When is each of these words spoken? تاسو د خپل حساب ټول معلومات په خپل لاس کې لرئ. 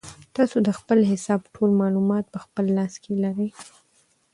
تاسو 0.35 0.57
د 0.67 0.69
خپل 0.79 0.99
حساب 1.11 1.41
ټول 1.55 1.69
معلومات 1.81 2.25
په 2.33 2.39
خپل 2.45 2.65
لاس 2.77 2.93
کې 3.03 3.13
لرئ. 3.23 3.49